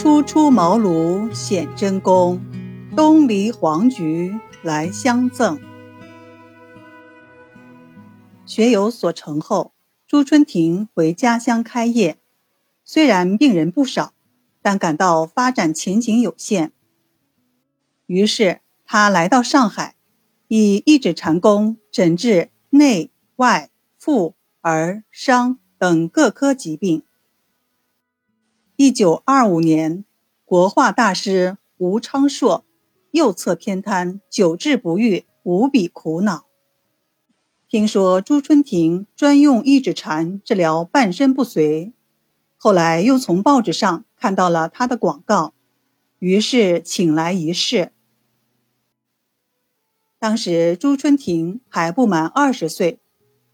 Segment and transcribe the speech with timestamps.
[0.00, 2.40] 初出茅庐显真功，
[2.94, 5.58] 东篱黄菊来相赠。
[8.46, 9.72] 学有所成后，
[10.06, 12.16] 朱春亭回家乡开业。
[12.84, 14.12] 虽然病人不少，
[14.62, 16.70] 但感到发展前景有限。
[18.06, 19.96] 于是他来到上海，
[20.46, 27.02] 以一指禅功诊治内外妇儿伤等各科疾病。
[28.80, 30.04] 一九二五年，
[30.44, 32.64] 国画大师吴昌硕
[33.10, 36.46] 右侧偏瘫，久治不愈，无比苦恼。
[37.68, 41.92] 听说朱春亭专用一指禅治疗半身不遂，
[42.56, 45.54] 后来又从报纸上看到了他的广告，
[46.20, 47.90] 于是请来一试。
[50.20, 53.00] 当时朱春亭还不满二十岁，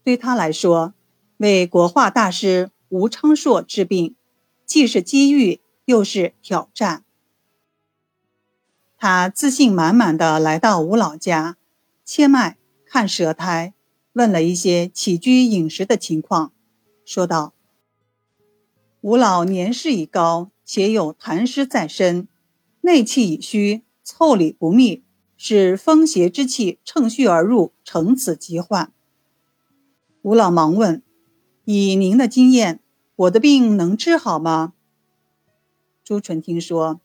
[0.03, 0.93] 对他来说，
[1.37, 4.15] 为国画大师吴昌硕治病，
[4.65, 7.03] 既是机遇又是挑战。
[8.97, 11.57] 他自信满满的来到吴老家，
[12.03, 13.73] 切脉看舌苔。
[14.13, 16.53] 问了一些起居饮食的情况，
[17.03, 17.53] 说道
[19.01, 22.29] ：“吴老年事已高，且有痰湿在身，
[22.79, 25.03] 内气已虚，腠理不密，
[25.35, 28.93] 使风邪之气乘虚而入，成此疾患。”
[30.23, 31.03] 吴老忙问
[31.65, 32.79] ：“以您的经验，
[33.15, 34.73] 我的病能治好吗？”
[36.03, 36.99] 朱纯听说：“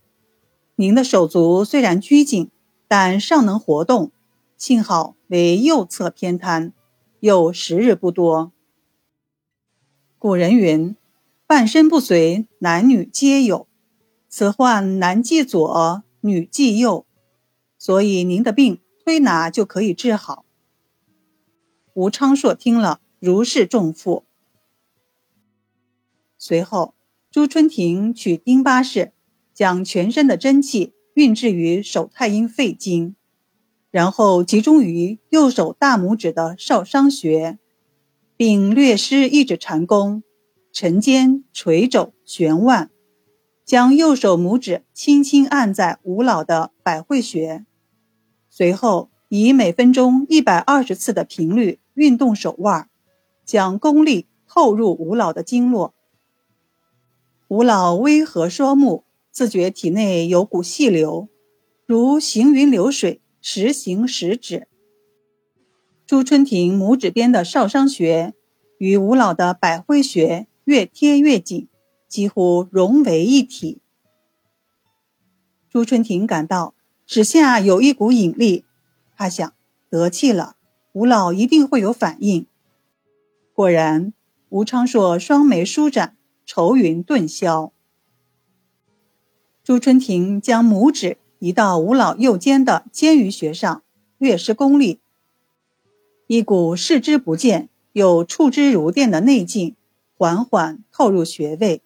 [0.76, 2.50] 您的手足虽然拘谨，
[2.88, 4.12] 但尚能活动，
[4.56, 6.72] 幸好为右侧偏瘫。”
[7.20, 8.50] 又时日不多。
[10.18, 10.96] 古人云
[11.46, 13.66] ：“半身不遂，男女皆有。”
[14.26, 17.04] 此患男忌左，女忌右，
[17.76, 20.46] 所以您的病推拿就可以治好。
[21.92, 24.24] 吴昌硕听了，如释重负。
[26.42, 26.94] 随后，
[27.30, 29.12] 朱春婷取丁巴氏，
[29.52, 33.14] 将全身的真气运至于手太阴肺经。
[33.90, 37.58] 然后集中于右手大拇指的少商穴，
[38.38, 40.22] 并略施一指禅功，
[40.72, 42.88] 沉肩垂肘旋腕，
[43.66, 47.66] 将右手拇指轻轻按在吴老的百会穴，
[48.48, 52.88] 随后以每分钟一百二十次的频率运动手腕，
[53.44, 55.92] 将功力透入吴老的经络。
[57.50, 59.02] 吴老微合双目，
[59.32, 61.28] 自觉体内有股细流，
[61.84, 63.20] 如行云流水。
[63.40, 64.68] 时行时止。
[66.06, 68.34] 朱春亭拇指边的少商穴
[68.78, 71.66] 与吴老的百会穴越贴越紧，
[72.06, 73.80] 几乎融为一体。
[75.68, 76.74] 朱春亭感到
[77.04, 78.64] 指下有一股引力，
[79.16, 79.52] 他想
[79.88, 80.54] 得气了，
[80.92, 82.46] 吴老一定会有反应。
[83.54, 84.12] 果然，
[84.50, 86.16] 吴昌硕双眉舒展，
[86.52, 87.72] 愁云顿消。
[89.62, 91.18] 朱春亭将拇指。
[91.38, 93.84] 移到吴老右肩的肩俞穴上，
[94.18, 94.98] 略施功力，
[96.26, 99.76] 一股视之不见又触之如电的内劲
[100.18, 101.82] 缓缓透入穴位。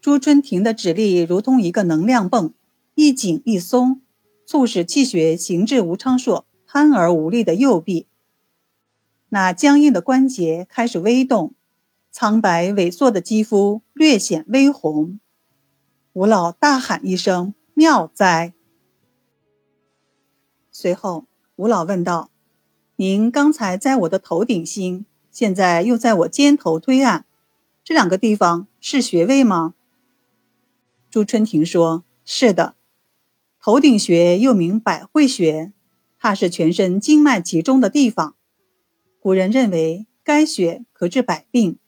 [0.00, 2.52] 朱春亭的指力如同一个能量泵，
[2.96, 4.02] 一紧一松，
[4.44, 8.08] 促使气血行至吴昌硕瘫而无力的右臂。
[9.28, 11.54] 那僵硬的关节开始微动，
[12.16, 15.18] 苍白萎缩的肌肤略显微红。
[16.12, 17.54] 吴老大喊一声。
[17.76, 18.54] 妙哉！
[20.70, 21.26] 随后，
[21.56, 22.30] 吴老问道
[22.94, 27.26] ：“您刚才在我的头顶心，现在又在我肩头推按，
[27.82, 29.74] 这两个地方是穴位吗？”
[31.10, 32.76] 朱春婷说：“是的，
[33.60, 35.72] 头顶穴又名百会穴，
[36.16, 38.36] 它是全身经脉集中的地方。
[39.18, 41.80] 古人认为该穴可治百病。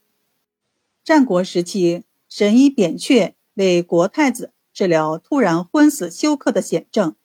[1.07, 7.15] 战国时期，神医扁鹊为国太子。”治疗突然昏死休克的险症，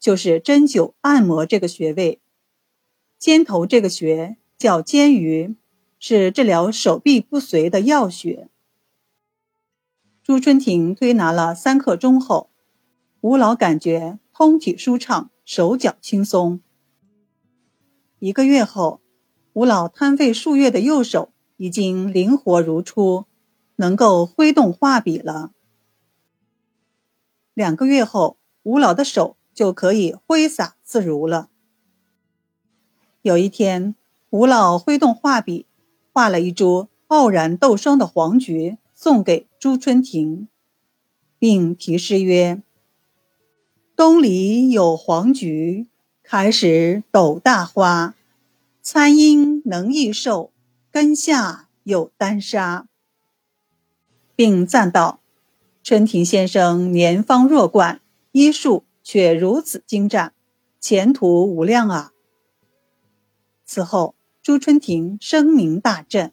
[0.00, 2.22] 就是针灸按摩这个穴位。
[3.18, 5.54] 肩头这个穴叫肩俞，
[5.98, 8.48] 是治疗手臂不遂的要穴。
[10.22, 12.48] 朱春亭推拿了三刻钟后，
[13.20, 16.62] 吴老感觉通体舒畅，手脚轻松。
[18.18, 19.02] 一个月后，
[19.52, 23.24] 吴老瘫废数月的右手已经灵活如初，
[23.76, 25.52] 能够挥动画笔了。
[27.54, 31.48] 两个月后，吴老的手就可以挥洒自如了。
[33.22, 33.94] 有一天，
[34.30, 35.66] 吴老挥动画笔，
[36.12, 40.48] 画了一株傲然斗霜的黄菊，送给朱春婷，
[41.38, 42.62] 并题诗曰
[43.96, 45.88] ：“东篱有黄菊，
[46.22, 48.14] 开时斗大花。
[48.82, 50.52] 参阴能益寿，
[50.96, 52.88] 根下有丹砂。”
[54.34, 55.20] 并赞道。
[55.82, 58.00] 春庭先生年方弱冠，
[58.32, 60.32] 医术却如此精湛，
[60.80, 62.12] 前途无量啊！
[63.66, 66.32] 此后，朱春庭声名大振。